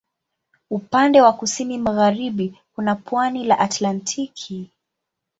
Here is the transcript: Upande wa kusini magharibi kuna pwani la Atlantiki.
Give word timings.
Upande 0.71 1.21
wa 1.21 1.33
kusini 1.33 1.77
magharibi 1.77 2.57
kuna 2.75 2.95
pwani 2.95 3.43
la 3.45 3.59
Atlantiki. 3.59 4.69